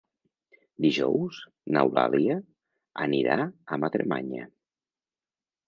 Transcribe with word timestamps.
Dijous 0.85 1.41
n'Eulàlia 1.75 2.39
anirà 3.07 3.39
a 3.77 3.81
Madremanya. 3.85 4.51